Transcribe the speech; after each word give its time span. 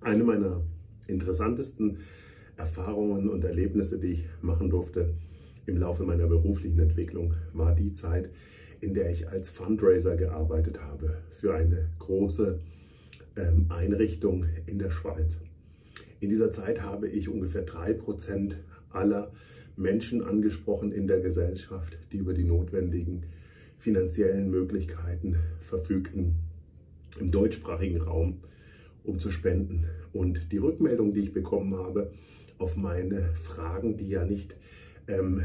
Eine 0.00 0.24
meiner 0.24 0.62
interessantesten 1.06 1.98
Erfahrungen 2.56 3.28
und 3.28 3.44
Erlebnisse, 3.44 3.98
die 3.98 4.12
ich 4.12 4.24
machen 4.42 4.70
durfte 4.70 5.14
im 5.66 5.76
Laufe 5.76 6.04
meiner 6.04 6.26
beruflichen 6.26 6.78
Entwicklung, 6.78 7.34
war 7.52 7.74
die 7.74 7.92
Zeit, 7.94 8.30
in 8.80 8.94
der 8.94 9.10
ich 9.10 9.28
als 9.28 9.48
Fundraiser 9.48 10.16
gearbeitet 10.16 10.80
habe 10.80 11.18
für 11.30 11.54
eine 11.54 11.90
große 11.98 12.60
ähm, 13.36 13.66
Einrichtung 13.70 14.46
in 14.66 14.78
der 14.78 14.90
Schweiz. 14.90 15.40
In 16.20 16.28
dieser 16.28 16.50
Zeit 16.52 16.82
habe 16.82 17.08
ich 17.08 17.28
ungefähr 17.28 17.62
drei 17.62 17.92
Prozent 17.92 18.58
aller 18.90 19.32
Menschen 19.76 20.22
angesprochen 20.22 20.92
in 20.92 21.06
der 21.06 21.20
Gesellschaft, 21.20 21.98
die 22.12 22.18
über 22.18 22.34
die 22.34 22.44
notwendigen 22.44 23.24
finanziellen 23.78 24.50
Möglichkeiten 24.50 25.36
verfügten 25.60 26.36
im 27.20 27.30
deutschsprachigen 27.30 28.00
Raum, 28.00 28.40
um 29.08 29.18
zu 29.18 29.30
spenden. 29.30 29.86
Und 30.12 30.52
die 30.52 30.58
Rückmeldung, 30.58 31.14
die 31.14 31.20
ich 31.20 31.32
bekommen 31.32 31.74
habe 31.74 32.12
auf 32.58 32.76
meine 32.76 33.34
Fragen, 33.34 33.96
die 33.96 34.08
ja 34.08 34.24
nicht 34.24 34.54
ähm, 35.06 35.42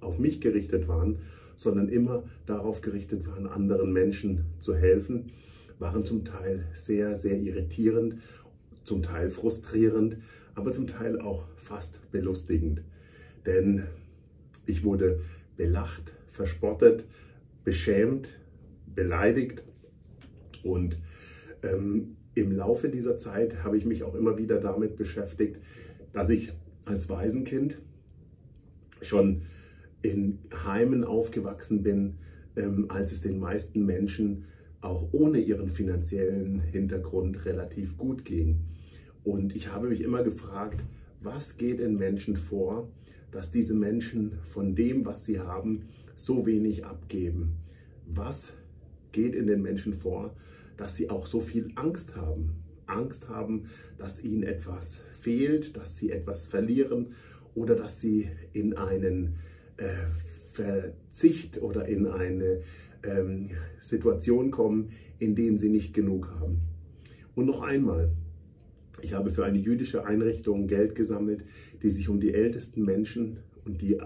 auf 0.00 0.18
mich 0.18 0.40
gerichtet 0.40 0.88
waren, 0.88 1.18
sondern 1.56 1.88
immer 1.88 2.24
darauf 2.46 2.82
gerichtet 2.82 3.26
waren, 3.26 3.46
anderen 3.46 3.92
Menschen 3.92 4.44
zu 4.58 4.74
helfen, 4.74 5.32
waren 5.78 6.04
zum 6.04 6.24
Teil 6.24 6.66
sehr, 6.74 7.14
sehr 7.14 7.38
irritierend, 7.38 8.16
zum 8.84 9.02
Teil 9.02 9.30
frustrierend, 9.30 10.18
aber 10.54 10.72
zum 10.72 10.86
Teil 10.86 11.20
auch 11.20 11.44
fast 11.56 12.10
belustigend. 12.10 12.82
Denn 13.46 13.84
ich 14.66 14.84
wurde 14.84 15.20
belacht, 15.56 16.12
verspottet, 16.30 17.06
beschämt, 17.64 18.30
beleidigt 18.94 19.62
und 20.62 20.98
ähm, 21.62 22.16
im 22.34 22.52
Laufe 22.52 22.88
dieser 22.88 23.16
Zeit 23.16 23.62
habe 23.62 23.76
ich 23.76 23.84
mich 23.84 24.02
auch 24.04 24.14
immer 24.14 24.38
wieder 24.38 24.60
damit 24.60 24.96
beschäftigt, 24.96 25.58
dass 26.12 26.30
ich 26.30 26.52
als 26.84 27.08
Waisenkind 27.08 27.78
schon 29.00 29.42
in 30.02 30.38
Heimen 30.64 31.04
aufgewachsen 31.04 31.82
bin, 31.82 32.14
ähm, 32.56 32.86
als 32.88 33.12
es 33.12 33.20
den 33.20 33.38
meisten 33.38 33.84
Menschen 33.84 34.44
auch 34.80 35.08
ohne 35.12 35.38
ihren 35.38 35.68
finanziellen 35.68 36.60
Hintergrund 36.60 37.44
relativ 37.44 37.96
gut 37.96 38.24
ging. 38.24 38.60
Und 39.24 39.54
ich 39.54 39.68
habe 39.72 39.88
mich 39.88 40.00
immer 40.00 40.24
gefragt, 40.24 40.84
was 41.20 41.56
geht 41.56 41.78
in 41.78 41.96
Menschen 41.96 42.36
vor, 42.36 42.88
dass 43.30 43.50
diese 43.50 43.74
Menschen 43.74 44.38
von 44.42 44.74
dem, 44.74 45.04
was 45.06 45.24
sie 45.24 45.38
haben, 45.38 45.88
so 46.14 46.46
wenig 46.46 46.84
abgeben? 46.84 47.56
Was 48.06 48.54
geht 49.12 49.34
in 49.34 49.46
den 49.46 49.62
Menschen 49.62 49.92
vor, 49.92 50.34
dass 50.76 50.96
sie 50.96 51.10
auch 51.10 51.26
so 51.26 51.40
viel 51.40 51.70
Angst 51.74 52.16
haben? 52.16 52.62
Angst 52.86 53.28
haben, 53.28 53.64
dass 53.98 54.22
ihnen 54.22 54.42
etwas 54.42 55.02
fehlt, 55.20 55.76
dass 55.76 55.96
sie 55.96 56.10
etwas 56.10 56.46
verlieren 56.46 57.14
oder 57.54 57.74
dass 57.74 58.00
sie 58.00 58.28
in 58.52 58.76
einen 58.76 59.34
äh, 59.76 59.88
Verzicht 60.52 61.62
oder 61.62 61.86
in 61.88 62.06
eine 62.06 62.60
ähm, 63.02 63.50
Situation 63.80 64.50
kommen, 64.50 64.90
in 65.18 65.34
denen 65.34 65.58
sie 65.58 65.70
nicht 65.70 65.94
genug 65.94 66.28
haben. 66.28 66.60
Und 67.34 67.46
noch 67.46 67.62
einmal, 67.62 68.12
ich 69.00 69.14
habe 69.14 69.30
für 69.30 69.44
eine 69.44 69.58
jüdische 69.58 70.04
Einrichtung 70.04 70.66
Geld 70.66 70.94
gesammelt, 70.94 71.44
die 71.82 71.90
sich 71.90 72.08
um 72.08 72.20
die 72.20 72.34
ältesten 72.34 72.84
Menschen 72.84 73.38
und 73.64 73.80
die 73.80 73.98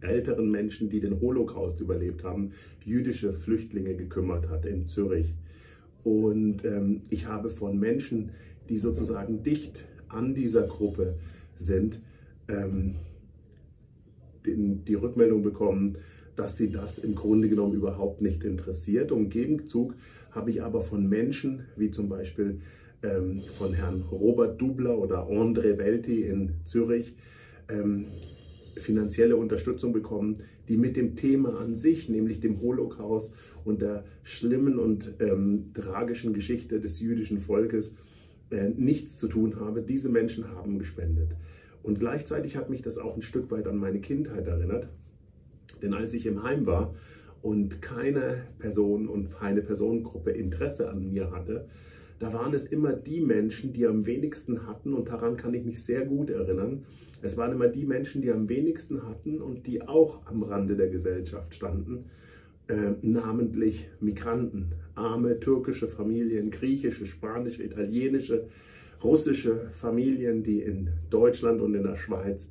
älteren 0.00 0.50
Menschen, 0.50 0.90
die 0.90 1.00
den 1.00 1.20
Holocaust 1.20 1.80
überlebt 1.80 2.24
haben, 2.24 2.50
jüdische 2.84 3.32
Flüchtlinge 3.32 3.94
gekümmert 3.94 4.48
hat 4.48 4.66
in 4.66 4.86
Zürich. 4.86 5.34
Und 6.04 6.64
ähm, 6.64 7.02
ich 7.10 7.26
habe 7.26 7.50
von 7.50 7.78
Menschen, 7.78 8.30
die 8.68 8.78
sozusagen 8.78 9.42
dicht 9.42 9.84
an 10.08 10.34
dieser 10.34 10.66
Gruppe 10.66 11.16
sind, 11.56 12.00
ähm, 12.48 12.96
die, 14.46 14.76
die 14.86 14.94
Rückmeldung 14.94 15.42
bekommen, 15.42 15.96
dass 16.36 16.56
sie 16.56 16.70
das 16.70 16.98
im 16.98 17.14
Grunde 17.14 17.48
genommen 17.48 17.74
überhaupt 17.74 18.20
nicht 18.20 18.44
interessiert. 18.44 19.10
Im 19.10 19.30
Gegenzug 19.30 19.94
habe 20.30 20.50
ich 20.50 20.62
aber 20.62 20.80
von 20.80 21.08
Menschen, 21.08 21.66
wie 21.76 21.90
zum 21.90 22.08
Beispiel 22.08 22.58
ähm, 23.02 23.42
von 23.42 23.72
Herrn 23.72 24.02
Robert 24.10 24.60
Dubler 24.60 24.98
oder 24.98 25.28
André 25.28 25.78
Welti 25.78 26.22
in 26.22 26.54
Zürich, 26.64 27.14
ähm, 27.68 28.06
finanzielle 28.76 29.36
Unterstützung 29.36 29.92
bekommen, 29.92 30.40
die 30.68 30.76
mit 30.76 30.96
dem 30.96 31.16
Thema 31.16 31.58
an 31.60 31.74
sich, 31.74 32.08
nämlich 32.08 32.40
dem 32.40 32.60
Holocaust 32.60 33.32
und 33.64 33.82
der 33.82 34.04
schlimmen 34.22 34.78
und 34.78 35.14
ähm, 35.20 35.70
tragischen 35.74 36.32
Geschichte 36.32 36.80
des 36.80 37.00
jüdischen 37.00 37.38
Volkes, 37.38 37.94
äh, 38.50 38.70
nichts 38.70 39.16
zu 39.16 39.28
tun 39.28 39.60
habe. 39.60 39.82
Diese 39.82 40.08
Menschen 40.08 40.48
haben 40.48 40.78
gespendet. 40.78 41.36
Und 41.82 41.98
gleichzeitig 42.00 42.56
hat 42.56 42.70
mich 42.70 42.82
das 42.82 42.98
auch 42.98 43.14
ein 43.14 43.22
Stück 43.22 43.50
weit 43.50 43.66
an 43.66 43.76
meine 43.76 44.00
Kindheit 44.00 44.46
erinnert. 44.46 44.88
Denn 45.82 45.92
als 45.92 46.14
ich 46.14 46.26
im 46.26 46.42
Heim 46.42 46.66
war 46.66 46.94
und 47.42 47.82
keine 47.82 48.46
Person 48.58 49.08
und 49.08 49.30
keine 49.30 49.60
Personengruppe 49.60 50.30
Interesse 50.30 50.88
an 50.88 51.10
mir 51.10 51.30
hatte, 51.30 51.68
da 52.18 52.32
waren 52.32 52.54
es 52.54 52.64
immer 52.64 52.92
die 52.92 53.20
Menschen, 53.20 53.72
die 53.72 53.86
am 53.86 54.06
wenigsten 54.06 54.66
hatten 54.66 54.94
und 54.94 55.08
daran 55.08 55.36
kann 55.36 55.54
ich 55.54 55.64
mich 55.64 55.82
sehr 55.82 56.04
gut 56.06 56.30
erinnern. 56.30 56.84
Es 57.22 57.36
waren 57.36 57.52
immer 57.52 57.68
die 57.68 57.84
Menschen, 57.84 58.22
die 58.22 58.30
am 58.30 58.48
wenigsten 58.48 59.06
hatten 59.08 59.40
und 59.40 59.66
die 59.66 59.82
auch 59.82 60.26
am 60.26 60.42
Rande 60.42 60.76
der 60.76 60.88
Gesellschaft 60.88 61.54
standen, 61.54 62.04
äh, 62.68 62.92
namentlich 63.02 63.88
Migranten, 64.00 64.72
arme 64.94 65.40
türkische 65.40 65.88
Familien, 65.88 66.50
griechische, 66.50 67.06
spanische, 67.06 67.62
italienische, 67.62 68.48
russische 69.02 69.70
Familien, 69.72 70.42
die 70.42 70.60
in 70.60 70.90
Deutschland 71.10 71.60
und 71.60 71.74
in 71.74 71.82
der 71.82 71.96
Schweiz 71.96 72.48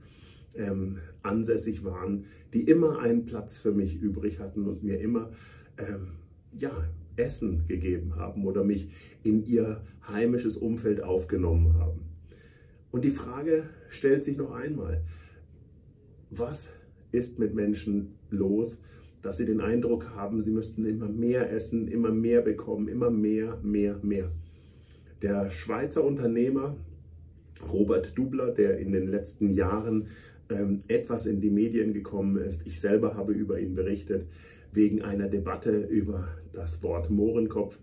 ähm, 0.56 0.98
ansässig 1.24 1.84
waren, 1.84 2.26
die 2.54 2.62
immer 2.62 3.00
einen 3.00 3.26
Platz 3.26 3.58
für 3.58 3.72
mich 3.72 3.96
übrig 3.96 4.40
hatten 4.40 4.66
und 4.66 4.84
mir 4.84 5.00
immer 5.00 5.32
ähm, 5.78 6.10
ja, 6.58 6.72
Essen 7.16 7.66
gegeben 7.68 8.16
haben 8.16 8.46
oder 8.46 8.64
mich 8.64 8.90
in 9.24 9.46
ihr 9.46 9.82
heimisches 10.08 10.58
Umfeld 10.58 11.04
aufgenommen 11.04 11.76
haben. 11.76 12.02
Und 12.92 13.04
die 13.04 13.10
Frage 13.10 13.64
stellt 13.90 14.24
sich 14.24 14.38
noch 14.38 14.52
einmal, 14.52 15.04
was 16.30 16.70
ist 17.12 17.40
mit 17.40 17.54
Menschen 17.54 18.16
los, 18.30 18.82
dass 19.22 19.38
sie 19.38 19.46
den 19.46 19.62
Eindruck 19.62 20.16
haben, 20.16 20.42
sie 20.42 20.52
müssten 20.52 20.86
immer 20.86 21.08
mehr 21.08 21.52
essen, 21.52 21.88
immer 21.88 22.12
mehr 22.12 22.42
bekommen, 22.42 22.88
immer 22.88 23.10
mehr, 23.10 23.58
mehr, 23.64 24.00
mehr. 24.04 24.32
Der 25.22 25.50
Schweizer 25.50 26.04
Unternehmer 26.04 26.76
Robert 27.72 28.18
Dubler, 28.18 28.52
der 28.52 28.80
in 28.80 28.92
den 28.92 29.08
letzten 29.08 29.54
Jahren 29.54 30.08
etwas 30.88 31.26
in 31.26 31.42
die 31.42 31.50
Medien 31.50 31.94
gekommen 31.94 32.38
ist, 32.38 32.66
ich 32.68 32.80
selber 32.80 33.16
habe 33.16 33.34
über 33.34 33.60
ihn 33.60 33.74
berichtet, 33.74 34.28
wegen 34.72 35.02
einer 35.02 35.28
Debatte 35.28 35.80
über 35.80 36.28
das 36.52 36.84
Wort 36.84 37.10
Mohrenkopf. 37.10 37.80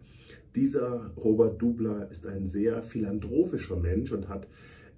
Dieser 0.54 1.12
Robert 1.16 1.60
Dubler 1.60 2.10
ist 2.10 2.26
ein 2.26 2.46
sehr 2.46 2.82
philanthropischer 2.82 3.76
Mensch 3.76 4.12
und 4.12 4.28
hat 4.28 4.48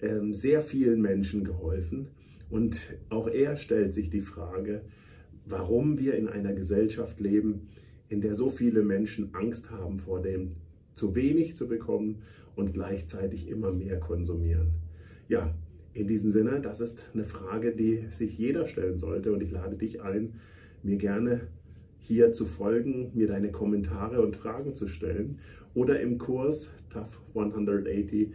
ähm, 0.01 0.33
sehr 0.33 0.63
vielen 0.63 1.01
Menschen 1.01 1.45
geholfen. 1.45 2.09
Und 2.51 2.81
auch 3.09 3.29
er 3.29 3.57
stellt 3.57 3.95
sich 3.95 4.11
die 4.11 4.21
Frage, 4.21 4.83
warum 5.47 5.99
wir 5.99 6.15
in 6.15 6.29
einer 6.29 6.53
Gesellschaft 6.53 7.21
leben, 7.21 7.67
in 8.09 8.21
der 8.21 8.35
so 8.35 8.51
viele 8.51 8.83
Menschen 8.83 9.35
Angst 9.35 9.71
haben 9.71 9.99
vor 9.99 10.21
dem 10.21 10.57
zu 10.95 11.15
wenig 11.15 11.57
zu 11.57 11.69
bekommen 11.69 12.23
und 12.55 12.75
gleichzeitig 12.75 13.49
immer 13.49 13.73
mehr 13.73 13.99
konsumieren. 13.99 14.73
Ja, 15.29 15.55
in 15.95 16.07
diesem 16.07 16.31
Sinne, 16.31 16.61
das 16.61 16.81
ist 16.81 17.11
eine 17.13 17.25
Frage, 17.25 17.73
die 17.73 18.07
sich 18.11 18.39
jeder 18.39 18.67
stellen 18.67 18.99
sollte 18.99 19.33
und 19.33 19.43
ich 19.43 19.51
lade 19.51 19.77
dich 19.77 20.03
ein, 20.03 20.35
mir 20.83 20.97
gerne 20.97 21.49
hier 21.99 22.33
zu 22.33 22.47
folgen, 22.47 23.13
mir 23.15 23.29
deine 23.29 23.53
Kommentare 23.53 24.21
und 24.21 24.37
Fragen 24.37 24.75
zu 24.75 24.89
stellen 24.89 25.39
oder 25.75 26.01
im 26.01 26.19
Kurs 26.19 26.75
TAF 26.91 27.21
180 27.35 28.33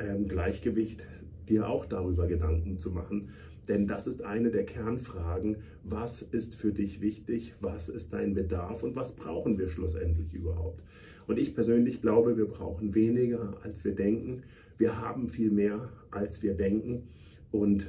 ähm, 0.00 0.28
Gleichgewicht 0.28 1.06
dir 1.48 1.68
auch 1.68 1.86
darüber 1.86 2.26
Gedanken 2.26 2.78
zu 2.78 2.90
machen. 2.90 3.30
Denn 3.68 3.86
das 3.86 4.06
ist 4.06 4.22
eine 4.24 4.50
der 4.50 4.64
Kernfragen, 4.64 5.58
was 5.84 6.22
ist 6.22 6.54
für 6.54 6.72
dich 6.72 7.00
wichtig, 7.00 7.54
was 7.60 7.88
ist 7.88 8.12
dein 8.12 8.34
Bedarf 8.34 8.82
und 8.82 8.96
was 8.96 9.14
brauchen 9.14 9.58
wir 9.58 9.68
schlussendlich 9.68 10.32
überhaupt. 10.32 10.82
Und 11.26 11.38
ich 11.38 11.54
persönlich 11.54 12.00
glaube, 12.00 12.38
wir 12.38 12.46
brauchen 12.46 12.94
weniger, 12.94 13.58
als 13.62 13.84
wir 13.84 13.94
denken. 13.94 14.42
Wir 14.78 14.98
haben 14.98 15.28
viel 15.28 15.50
mehr, 15.50 15.90
als 16.10 16.42
wir 16.42 16.54
denken. 16.54 17.08
Und 17.52 17.86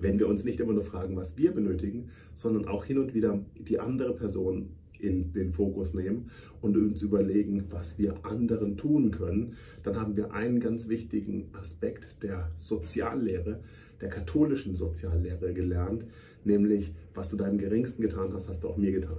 wenn 0.00 0.18
wir 0.18 0.26
uns 0.26 0.44
nicht 0.44 0.58
immer 0.58 0.72
nur 0.72 0.82
fragen, 0.82 1.16
was 1.16 1.38
wir 1.38 1.52
benötigen, 1.52 2.10
sondern 2.34 2.66
auch 2.66 2.84
hin 2.84 2.98
und 2.98 3.14
wieder 3.14 3.44
die 3.56 3.78
andere 3.78 4.14
Person 4.14 4.70
in 5.04 5.32
den 5.32 5.52
Fokus 5.52 5.94
nehmen 5.94 6.30
und 6.60 6.76
uns 6.76 7.02
überlegen, 7.02 7.64
was 7.70 7.98
wir 7.98 8.24
anderen 8.24 8.76
tun 8.76 9.10
können, 9.10 9.54
dann 9.82 10.00
haben 10.00 10.16
wir 10.16 10.32
einen 10.32 10.60
ganz 10.60 10.88
wichtigen 10.88 11.48
Aspekt 11.52 12.22
der 12.22 12.50
Soziallehre, 12.58 13.60
der 14.00 14.08
katholischen 14.08 14.76
Soziallehre 14.76 15.52
gelernt, 15.52 16.04
nämlich 16.44 16.92
was 17.14 17.28
du 17.28 17.36
deinem 17.36 17.58
Geringsten 17.58 18.02
getan 18.02 18.32
hast, 18.32 18.48
hast 18.48 18.64
du 18.64 18.68
auch 18.68 18.76
mir 18.76 18.92
getan. 18.92 19.18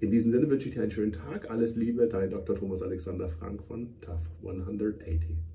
In 0.00 0.10
diesem 0.10 0.32
Sinne 0.32 0.50
wünsche 0.50 0.68
ich 0.68 0.74
dir 0.74 0.82
einen 0.82 0.90
schönen 0.90 1.12
Tag. 1.12 1.48
Alles 1.48 1.76
Liebe, 1.76 2.08
dein 2.08 2.30
Dr. 2.30 2.56
Thomas 2.56 2.82
Alexander 2.82 3.28
Frank 3.28 3.62
von 3.62 3.88
TAF 4.00 4.28
180. 4.44 5.51